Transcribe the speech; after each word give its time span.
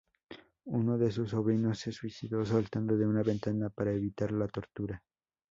Uno 0.73 0.97
de 0.97 1.11
sus 1.11 1.29
sobrinos 1.29 1.77
se 1.77 1.91
suicidó 1.91 2.43
saltando 2.43 2.97
de 2.97 3.05
una 3.05 3.21
ventana 3.21 3.69
para 3.69 3.93
evitar 3.93 4.31
la 4.31 4.47
tortura. 4.47 5.03